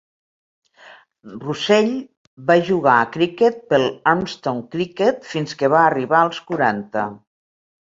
[1.43, 1.91] Russell
[2.47, 7.09] va jugar a criquet pel Urmston Cricket fins que va arribar als quaranta.